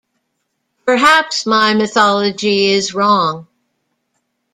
Perhaps 0.83 1.45
my 1.45 1.75
mythology 1.75 2.71
is 2.71 2.91
wrong. 2.95 3.45